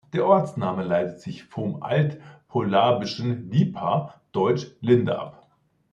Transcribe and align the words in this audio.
Der 0.13 0.25
Ortsname 0.25 0.83
leitet 0.83 1.21
sich 1.21 1.43
vom 1.43 1.83
altpolabischen 1.83 3.51
"lipa", 3.51 4.15
deutsch 4.31 4.65
‚Linde‘ 4.79 5.15
ab. 5.19 5.45